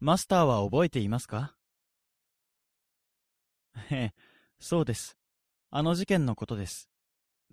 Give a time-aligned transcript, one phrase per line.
[0.00, 1.54] マスターは覚えていますか？
[3.90, 4.14] ええ、
[4.58, 5.18] そうです。
[5.70, 6.88] あの事件のことです。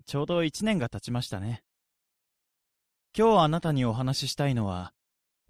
[0.06, 1.62] ちょうど一年が経ちましたね。
[3.16, 4.94] 今日あなたにお話ししたいのは、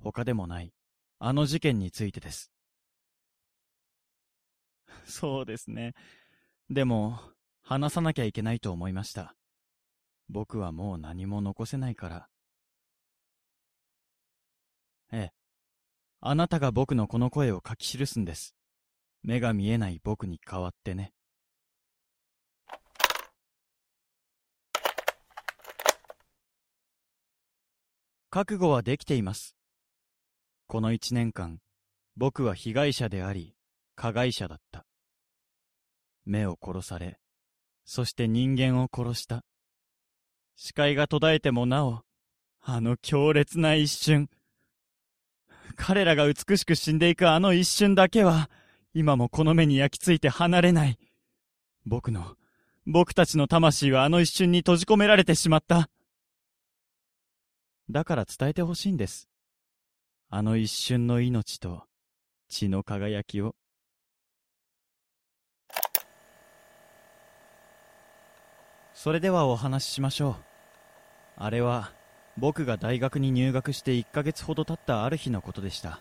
[0.00, 0.74] 他でもない、
[1.20, 2.50] あの事件についてです。
[5.06, 5.94] そうですね。
[6.68, 7.20] でも、
[7.62, 9.36] 話さなきゃいけないと思いました。
[10.28, 12.28] 僕はもう何も残せないから。
[15.12, 15.37] ええ。
[16.20, 18.56] あなたが僕のこの声を書き記すんです。
[19.22, 21.12] 目が見えない僕に代わってね。
[28.30, 29.56] 覚悟はできています。
[30.66, 31.60] この一年間、
[32.16, 33.54] 僕は被害者であり、
[33.94, 34.84] 加害者だった。
[36.26, 37.18] 目を殺され、
[37.84, 39.44] そして人間を殺した。
[40.56, 42.02] 視界が途絶えてもなお、
[42.60, 44.28] あの強烈な一瞬、
[45.78, 48.50] 彼らが美しく死んでいくあの一瞬だけは、
[48.92, 50.98] 今もこの目に焼き付いて離れない。
[51.86, 52.36] 僕の、
[52.84, 55.88] 僕たちの魂はあの一瞬に閉じ込められてしまった。
[57.88, 59.28] だから伝えてほしいんです。
[60.28, 61.84] あの一瞬の命と
[62.48, 63.54] 血の輝きを。
[68.92, 70.36] それではお話ししましょう。
[71.36, 71.92] あれは、
[72.40, 75.98] 僕が大学に入学して1ヶ月ほど経ったある日のことでした。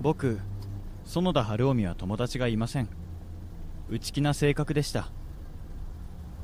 [0.00, 0.40] 僕
[1.04, 2.88] 園田晴臣は友達がいません。
[3.90, 5.10] 内気な性格でした。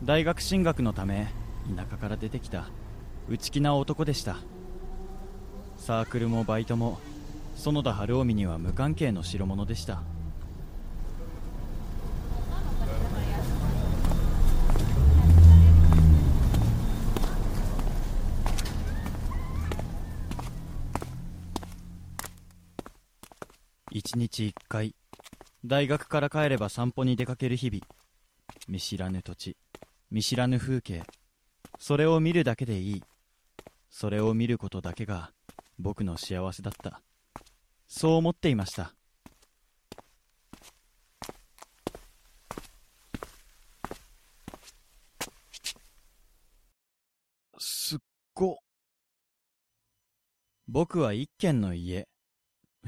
[0.04, 1.28] 大学進学のため
[1.74, 2.68] 田舎から出てきた。
[3.30, 4.36] 内気な男でした。
[5.76, 6.98] サークルもバイトも
[7.56, 10.02] 園田晴臣には無関係の代物でした。
[23.90, 24.94] 一日一回
[25.64, 27.82] 大学から帰れば散歩に出かける日々。
[28.68, 29.56] 見知らぬ土地
[30.10, 31.02] 見知らぬ風景。
[31.78, 33.02] それを見るだけでいい。
[33.90, 35.32] それを見ることだけが
[35.78, 37.02] 僕の幸せだった。
[37.86, 38.94] そう思っていました。
[47.58, 47.98] すっ
[48.34, 48.58] ご。
[50.68, 52.08] 僕は一軒の家。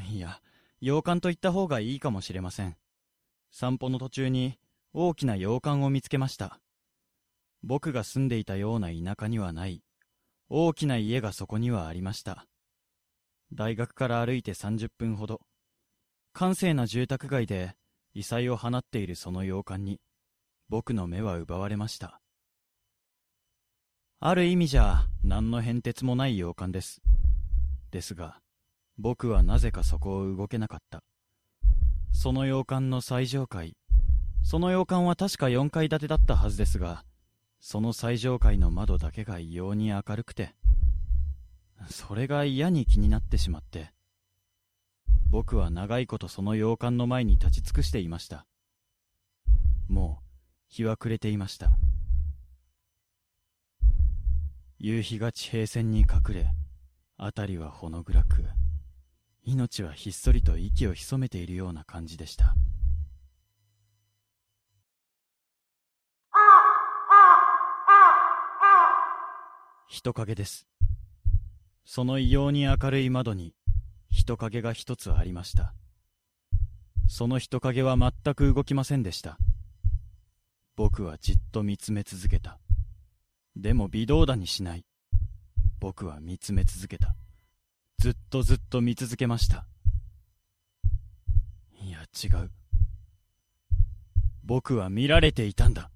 [0.08, 0.40] いや
[0.80, 2.76] 洋館と言った方がいいかもしれません。
[3.50, 4.58] 散歩の途中に
[4.92, 6.60] 大きな洋館を見つけました。
[7.62, 9.82] 僕が住んでいたような田舎にはない。
[10.52, 12.44] 大きな家がそこにはありました。
[13.52, 15.40] 大学から歩いて30分ほど、
[16.32, 17.76] 閑静な住宅街で
[18.14, 20.00] 異彩を放っているその洋館に、
[20.68, 22.20] 僕の目は奪われました。
[24.18, 27.00] ある意味じゃ何の変哲もない洋館です。
[27.92, 28.40] ですが、
[28.98, 31.04] 僕はなぜかそこを動けなかった。
[32.10, 33.74] その洋館の最上階、
[34.42, 37.04] その洋館は確か4階建てだったはずですが、
[37.60, 40.54] その最上階の窓だけが異様に明るくて、
[41.90, 43.92] それが嫌に気になってしまって、
[45.30, 48.46] 僕は長いことその洋館の前に立ち尽くしていました。
[49.88, 50.24] もう、
[50.68, 51.70] 日は暮れていました。
[54.78, 56.48] 夕日が地平線に隠れ、
[57.18, 58.44] 辺りはほの暗く、
[59.44, 62.54] 命はひっそりと息を潜めているような感じでした。
[69.92, 70.68] 人影です。
[71.84, 73.56] その異様に明るい窓に
[74.08, 75.74] 人影が一つありました。
[77.08, 79.36] その人影は全く動きませんでした。
[80.76, 82.60] 僕はじっと見つめ続けた。
[83.56, 84.84] でも微動だにしない。
[85.80, 87.16] 僕は見つめ続けた。
[87.98, 89.66] ずっとずっと見続けました。
[91.82, 92.50] いや、違う。
[94.44, 95.90] 僕は見られていたんだ。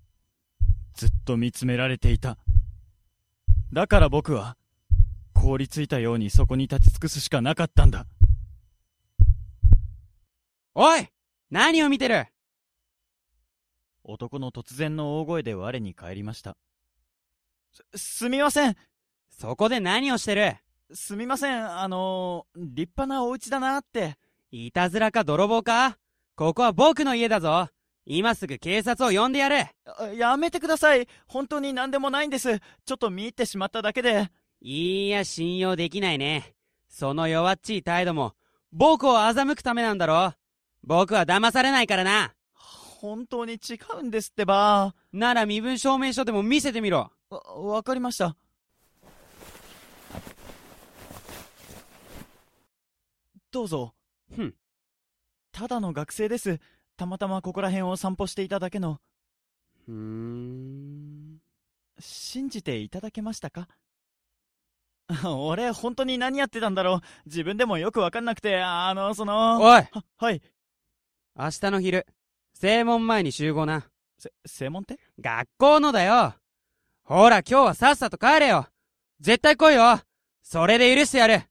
[0.94, 2.38] ずっと見つめられていた。
[3.75, 4.56] だから僕は、
[5.35, 8.06] 凍りついたようにそこに立ち尽くすしかなかったんだ。
[10.76, 11.09] おい
[11.50, 12.26] 何を見てる？
[14.05, 16.56] 男の突然の大声で我に返りました。
[17.73, 18.76] す、すみません
[19.31, 20.56] そこで何をしてる？
[20.93, 24.15] すみません、あのー、立派なお家だなって。
[24.53, 25.99] いたずらか泥棒か？
[26.37, 27.69] ここは僕の家だぞ
[28.06, 31.09] 今すぐ警察を呼んでやれあやめてください。
[31.27, 32.59] 本当に何でもないんです。
[32.59, 34.31] ちょっと見入ってしまっただけで。
[34.61, 36.55] いいや、信用できないね。
[36.89, 38.35] その弱っちい態度も、
[38.73, 40.35] 僕を欺くためなんだろ
[40.83, 44.95] 僕は騙されないからな本当に違うんですってば。
[45.12, 48.37] なら身分証明書でも見せてみろわ、わかりました。
[53.50, 53.95] どうぞ。
[54.35, 54.55] ふん。
[55.53, 56.59] ただの学生です。
[56.96, 58.99] たまたまここら辺を散歩していただけの。
[59.87, 61.38] ふーん。
[61.99, 63.69] 信じていただけましたか？
[65.37, 67.00] 俺、本当に何やってたんだろう？
[67.26, 69.61] 自分でもよくわかんなくて、あの、その。
[69.61, 70.41] おいは、はい。
[71.37, 72.06] 明日の昼、
[72.55, 73.87] 正門前に集合な。
[74.19, 74.99] せ、正門って？
[75.20, 76.35] 学校のだよ
[77.02, 78.67] ほら今日はさっさと帰れよ
[79.20, 80.00] 絶対来いよ
[80.43, 81.43] それで許してやる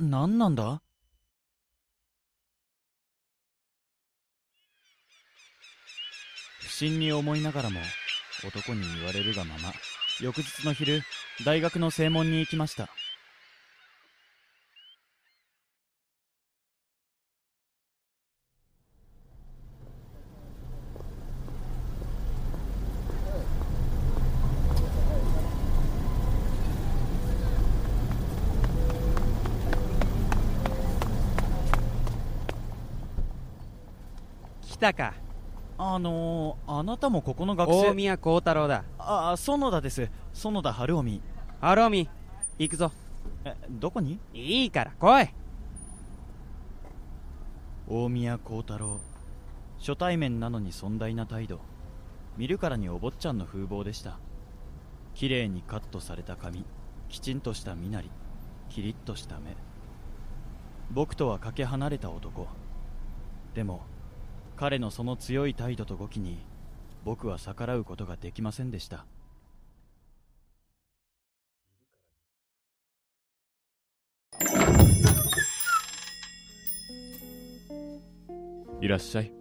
[0.00, 0.82] 何なんだ？
[6.60, 7.80] 不審に思いながらも
[8.46, 9.72] 男に言われるがまま
[10.20, 11.02] 翌日の昼
[11.44, 12.88] 大学の正門に行きました。
[34.80, 35.14] たか。
[35.78, 37.90] あのー、あなたもここの学生。
[37.90, 38.84] 大宮幸太郎だ。
[38.98, 40.10] あ園田です。
[40.32, 41.22] 園田晴臣。
[41.60, 42.08] ハローミ
[42.58, 42.90] 行くぞ。
[43.44, 44.18] えどこに？
[44.34, 45.28] いいから来い。
[47.88, 49.00] 大宮幸太郎。
[49.78, 51.60] 初対面なのに尊大な態度。
[52.36, 54.18] 見るからにお坊ちゃんの風貌でした。
[55.14, 56.64] 綺麗にカットされた髪。
[57.08, 58.10] きちんとした身なり。
[58.68, 59.56] キリッとした目。
[60.90, 62.46] 僕とはかけ離れた男。
[63.54, 63.80] でも
[64.60, 66.36] 彼のその強い態度と語気に
[67.02, 69.06] 僕は逆らうことができませんでした。
[78.82, 79.32] いらっしゃい。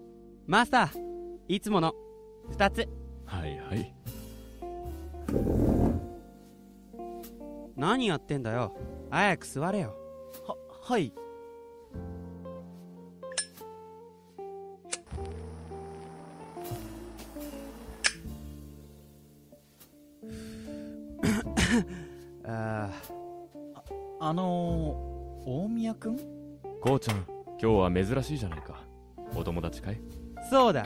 [0.47, 0.91] マスター
[1.49, 1.93] いつもの
[2.49, 2.87] 二つ。
[3.25, 3.93] はいはい。
[7.75, 8.73] 何やってんだよ。
[9.09, 9.97] 早く座れよ。
[10.47, 11.11] ははい
[24.29, 26.15] あのー、大宮君
[26.81, 27.25] こうちゃん
[27.59, 28.83] 今日は珍しいじゃないか。
[29.35, 29.95] お友達かい？
[29.95, 30.85] ーそうだ。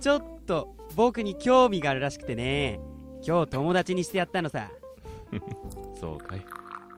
[0.00, 2.80] ちょっと僕に興味があるらしくてね。
[3.24, 4.72] 今日友達にしてやったのさ。
[6.00, 6.44] そうかい。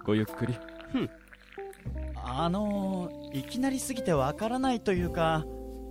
[0.03, 0.55] ごゆっくり。
[2.25, 5.45] あのー、いきなりすぎてわからないというか。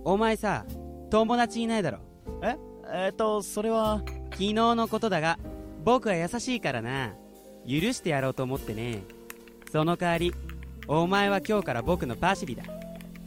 [0.04, 0.66] お前さ
[1.10, 1.98] 友達いないだろ？
[2.42, 2.56] え？
[2.92, 5.38] えっ、とそれは昨日のことだが
[5.84, 7.14] 僕は優しいからな。
[7.64, 9.04] 許してやろうと思ってね
[9.70, 10.34] その代わり
[10.88, 12.62] お前は今日から僕のパシリだ。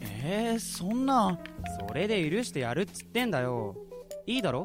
[0.01, 1.37] えー、そんな
[1.87, 3.75] それで許してやるっつってんだよ。
[4.25, 4.63] いいだろ？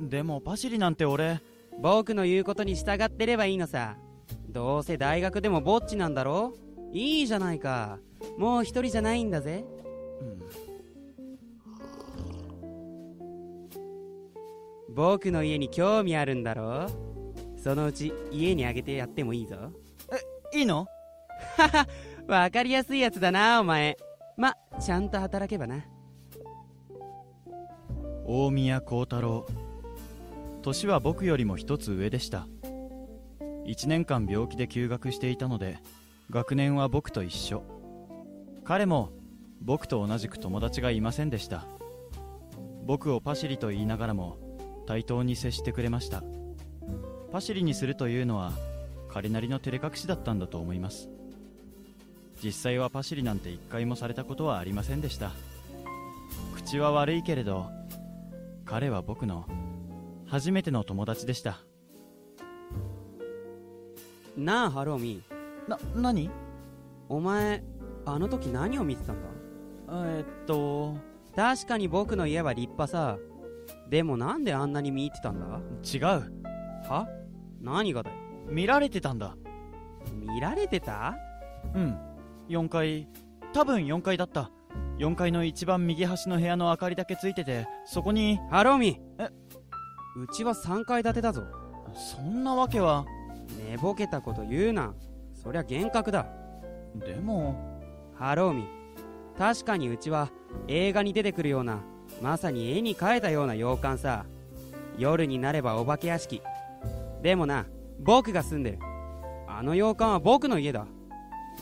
[0.00, 1.40] でもパシリなんて俺。
[1.80, 3.96] 僕の言うことに従ってればいいのさ。
[4.48, 6.54] どうせ大学でもぼっちなんだろ？
[6.92, 7.98] いいじゃないか。
[8.38, 9.64] もう一人じゃないんだぜ。
[10.20, 10.42] うん。
[14.94, 16.86] 僕の家に興味あるんだろ？
[17.56, 19.56] そのうち家にあげてやってもいいぞ。
[20.54, 20.86] いいの？
[22.26, 23.96] わかりやすいやつだなお前。
[24.36, 25.84] まちゃんと働けばな。
[28.24, 29.46] 大宮幸太郎。
[30.62, 32.46] 年は僕よりも一つ上でした。
[33.66, 35.78] 1年間病気で休学していたので
[36.30, 37.62] 学年は僕と一緒。
[38.64, 39.10] 彼も
[39.60, 41.66] 僕と同じく友達がいませんでした。
[42.84, 44.38] 僕をパシリと言いながらも
[44.86, 46.22] 対等に接してくれました。
[47.30, 48.52] パシリにするというのは
[49.08, 51.08] 彼なりの照れ隠しだったんだと思います。
[52.42, 55.30] 実際はパシリなんて一回もされたことはありませんでした。
[56.56, 57.66] 口は悪いけれど
[58.64, 59.46] 彼は僕の
[60.26, 61.58] 初めての友達でした。
[64.36, 65.22] なあハローミ。
[65.68, 66.30] な何？
[67.08, 67.62] お前
[68.06, 69.28] あの時何を見てたんだ？
[69.88, 70.96] えーっと。
[71.36, 73.18] 確かに僕の家は立派さ。
[73.88, 75.60] でもなんであんなに見入ってたんだ？
[75.84, 76.02] 違う。
[76.88, 77.06] は？
[77.60, 78.16] 何がだよ？
[78.48, 79.36] 見られてたんだ。
[80.12, 81.14] 見られてた？
[81.74, 82.11] うん
[82.52, 83.08] 4階。
[83.54, 84.50] 多分4階だった。
[84.98, 89.00] 4階の一番右端の部屋の明かりだけついててそこにハローミ。
[89.18, 89.28] え？
[90.16, 91.42] うちは3階建てだぞ。
[91.94, 93.06] そんなわけは。
[93.70, 94.94] 寝ぼけたこと言うな。
[95.34, 96.26] そりゃ幻覚だ。
[96.94, 97.80] でも。
[98.14, 98.64] ハローミ。
[99.38, 100.30] 確かにうちは
[100.68, 101.80] 映画に出てくるような
[102.20, 104.26] まさに絵に描いたような洋館さ。
[104.98, 106.42] 夜になればお化け屋敷。
[107.22, 107.64] でもな
[107.98, 108.78] 僕が住んでる。
[109.48, 110.86] あの洋館は僕の家だ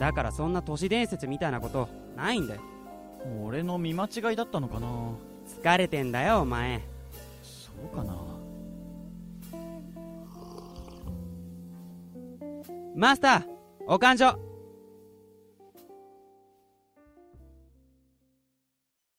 [0.00, 2.62] だからそんな都市伝説みたいなことないんだよ。
[3.44, 4.88] 俺の見間違いだったのかな。
[5.62, 6.80] 疲れてんだよお前。
[7.42, 8.16] そうかな。
[12.96, 13.44] マスター
[13.86, 14.38] お勘所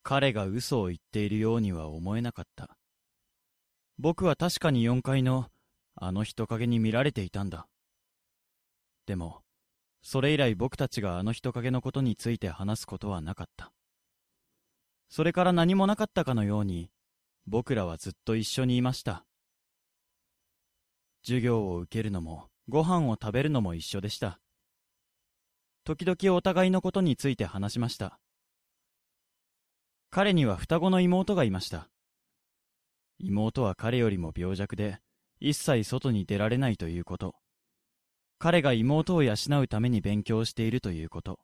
[0.02, 2.76] 彼が嘘を言っているようには思えなかった。
[4.00, 5.46] 僕は確かに4階の
[5.96, 7.68] あの人影に見られていたんだ。
[9.06, 9.41] でも
[10.02, 13.72] それ以来僕たちがあの人影のことについて話すことはなかった。
[15.10, 16.90] それから何もなかったかのように
[17.46, 19.26] 僕らはずっと一緒にいました。
[21.24, 24.40] 授業を受けるのもご飯を食べるのも一緒でした。
[25.84, 28.20] 時々お互いのことについて話しました。
[30.10, 31.90] 彼には双子の妹がいました。
[33.20, 35.00] 妹は彼よりも病弱で
[35.40, 37.41] 一切外に出られないということ。
[38.42, 41.40] 彼が妹を養うために勉強しているということ。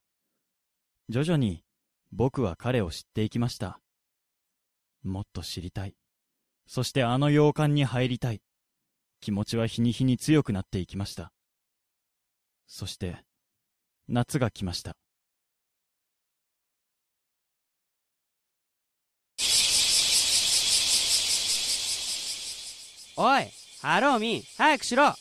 [1.10, 1.64] 徐々に
[2.12, 3.80] 僕は彼を知っていきました。
[5.04, 5.94] もっと知りたい。
[6.66, 8.42] そしてあの洋館に入りたい。
[9.22, 11.32] 気持ちは日に日に強くなっていきました。
[12.66, 13.18] そして
[14.08, 14.96] 夏が来ました。
[23.16, 23.52] おい
[23.84, 25.14] ハローミ早くしろ。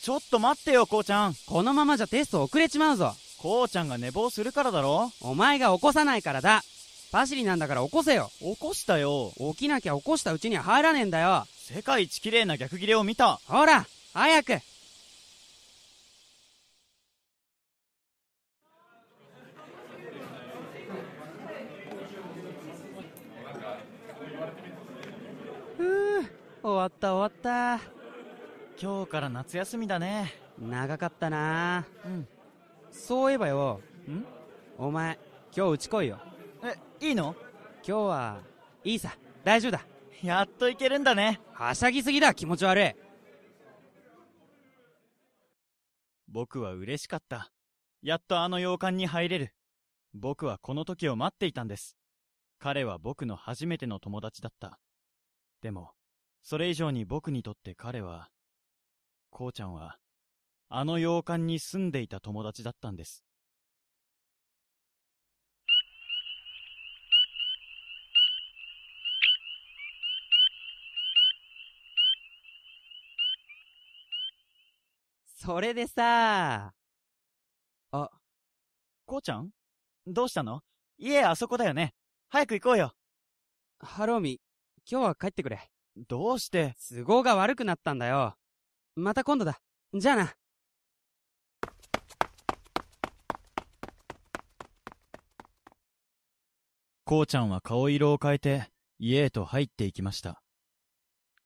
[0.00, 1.34] ちょっと待ってよこうちゃん。
[1.46, 3.14] このままじゃテスト遅れちまうぞ。
[3.38, 5.10] こうちゃんが寝坊するからだろ？
[5.20, 6.62] お前が起こさないからだ。
[7.10, 8.30] パシリなんだから起こせよ。
[8.40, 9.32] 起こしたよ。
[9.52, 11.46] 起きなきゃ起こしたうちには入らねえんだよ。
[11.56, 13.40] 世界一綺麗な逆切れを見た。
[13.46, 14.58] ほら早く。
[25.76, 26.24] ふう
[26.62, 27.97] 終わった終わった
[28.80, 30.32] 今日から夏休みだね。
[30.56, 31.84] 長かったな。
[32.04, 32.28] うん。
[32.92, 33.80] そういえばよ。
[34.08, 34.24] ん？
[34.78, 35.18] お前
[35.56, 36.20] 今日うち来いよ。
[36.62, 37.34] えいいの？
[37.84, 38.40] 今日は
[38.84, 39.16] いいさ。
[39.42, 39.84] 大丈夫だ。
[40.22, 41.40] やっといけるんだね。
[41.52, 42.34] はしゃぎすぎだ。
[42.34, 42.94] 気持ち悪い。
[46.28, 47.50] 僕は嬉しかった。
[48.00, 49.54] やっとあの洋館に入れる。
[50.14, 51.96] 僕はこの時を待っていたんです。
[52.60, 54.78] 彼は僕の初めての友達だった。
[55.62, 55.90] でも
[56.44, 58.28] それ以上に僕にとって彼は
[59.30, 59.96] こうちゃんは
[60.68, 63.24] あの洋館に住んでいた友達だったんです。
[75.40, 76.74] それでさ。
[77.90, 79.50] こうちゃん？
[80.06, 80.60] どうしたの？
[80.98, 81.94] 家あそこだよね。
[82.28, 82.92] 早く行こうよ。
[83.78, 84.40] ハローミ
[84.90, 85.70] 今日は帰ってくれ。
[86.08, 86.74] どうして？
[86.90, 88.34] 都合が悪くなったんだよ
[88.98, 89.60] また今度だ
[89.94, 90.34] じゃあな
[97.04, 100.42] こうちゃんは顔色を変えて家へと入っていきました。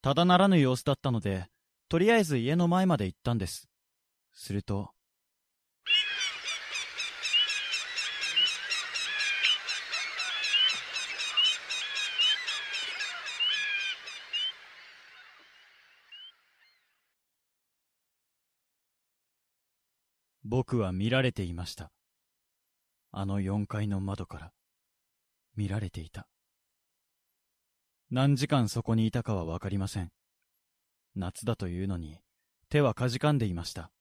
[0.00, 1.46] ただならぬ様子だったので、
[1.90, 3.68] とりあえず家の前まで行ったんです。
[4.32, 4.91] すると、
[20.54, 21.90] 僕は見られていました。
[23.10, 24.52] あの4階の窓から。
[25.56, 26.28] 見られていた。
[28.10, 30.10] 何時間そこにいたかはわかりません。
[31.16, 32.18] 夏だというのに、
[32.68, 33.92] 手はかじかんでいました。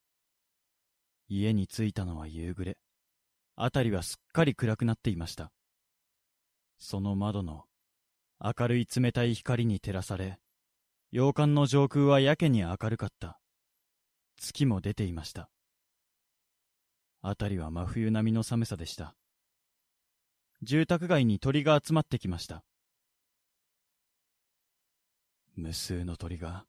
[1.30, 2.78] 家に着いたのは夕暮れ。
[3.56, 5.54] あたりはすっかり暗くなっていました。
[6.80, 7.64] その窓の
[8.44, 10.38] 明るい冷たい光に照らされ、
[11.14, 13.40] 洋館の上空はやけに明るかった。
[14.36, 15.50] 月も出ていました。
[17.22, 19.16] 辺りは真冬並みの寒さでした。
[20.64, 22.64] 住宅街に鳥が集まってきました。
[25.56, 26.66] 無数の鳥が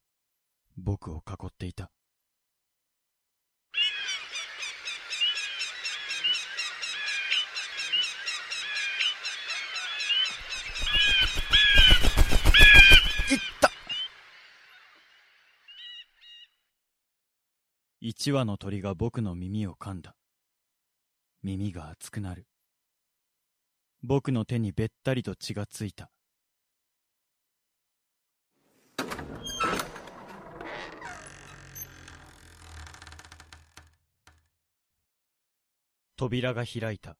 [0.77, 1.91] 僕を囲っていた。
[18.05, 20.17] 一羽の鳥が僕の耳を噛んだ。
[21.43, 22.47] 耳が熱くなる。
[24.05, 26.11] 僕の手にべったりと血がついた。
[36.17, 37.17] 扉が開いた。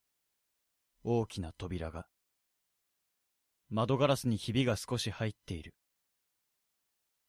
[1.03, 2.07] 大きな扉が。
[3.71, 5.75] 窓ガラスにひびが少し入っている。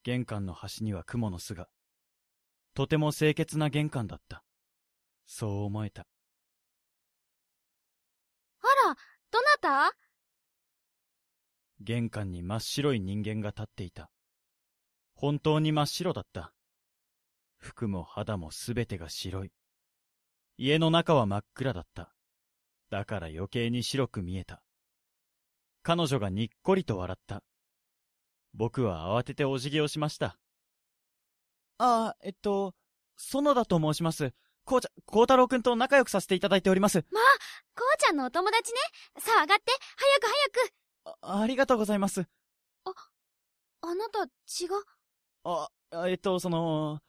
[0.04, 1.68] 玄関の端には雲の巣が。
[2.76, 4.44] とても清潔な玄関だった。
[5.26, 6.06] そう思えた。
[8.64, 8.96] あら、
[9.32, 9.96] どなた？
[11.82, 14.10] 玄関に真っ白い人間が立っていた。
[15.16, 16.54] 本当に真っ白だった。
[17.58, 19.52] 服も肌もすべてが白い。
[20.58, 22.14] 家の中は真っ暗だった。
[22.90, 24.64] だから余計に白く見えた。
[25.82, 27.44] 彼女がにっこりと笑った。
[28.54, 30.38] 僕は慌ててお辞儀をしました。
[31.80, 32.76] ああ、えっと、
[33.18, 34.34] 園田と申します。
[34.66, 37.06] こうちゃ、こうたろうくんと仲良くさせていただいております。
[37.12, 37.24] まあ、
[37.76, 38.80] こうちゃんのお友達ね。
[39.20, 40.74] さあ上がって、早く早く。
[41.22, 42.26] あ、ありがとうございます。
[42.86, 42.94] あ、
[43.82, 44.78] あなた血が。
[45.44, 45.70] あ、
[46.08, 47.00] えっと、その、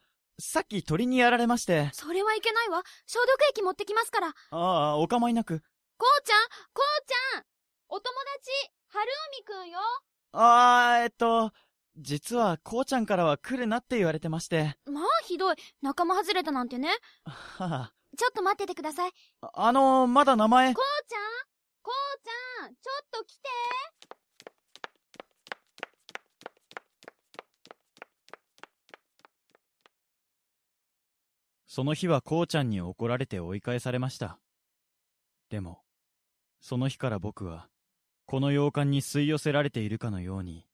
[0.40, 1.90] さっき鳥にやられまして。
[1.92, 2.82] それはいけないわ。
[3.06, 4.28] 消毒液持ってきますから。
[4.28, 5.62] ああ、お構いなく。
[5.96, 7.44] こうちゃんこうちゃん
[7.88, 8.50] お友達、
[8.88, 9.78] 春海くんよ。
[10.32, 11.52] ああ、えっと、
[11.96, 14.76] 実は、こうちゃんからは来るなって言われてまして。
[14.84, 15.56] まあ、ひどい。
[15.80, 16.88] 仲間外れたなんてね。
[17.24, 17.92] はあ。
[18.16, 19.12] ちょっと待っててください。
[19.40, 20.74] あ、あのー、まだ名前。
[20.74, 21.20] こうちゃん？
[21.82, 22.74] こうちゃん？
[22.74, 23.48] ちょっと来て
[31.66, 34.38] その日はこうちゃんに怒られて追い返されました。
[35.50, 35.80] でも、
[36.60, 37.68] その日から僕は、
[38.26, 40.64] この洋館に吸い寄せられているかのように、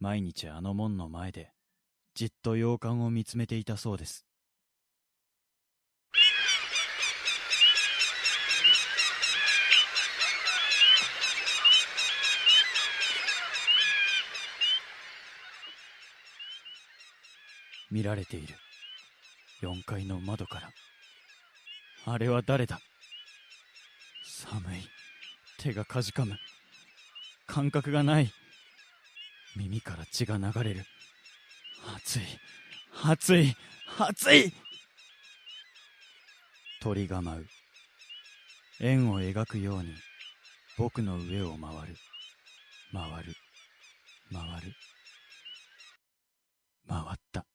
[0.00, 1.52] 毎日あの門の前で、
[2.14, 4.24] じっと洋館を見つめていたそうです。
[17.90, 18.54] 見られている。
[19.62, 20.70] 4階の窓から。
[22.06, 22.80] あれは誰だ？
[24.24, 24.80] 寒い。
[25.58, 26.38] 手がかじかむ。
[27.46, 28.32] 感覚がない。
[29.60, 30.86] 耳から血が流れる。
[31.94, 32.22] 熱い。
[33.04, 33.54] 熱い。
[33.98, 34.52] 熱い
[36.80, 37.46] 鳥が舞う。
[38.80, 39.94] 円を描くように、
[40.78, 41.96] 僕の上を回る。
[42.94, 43.34] 回る。
[44.32, 44.72] 回る。
[46.88, 47.49] 回った。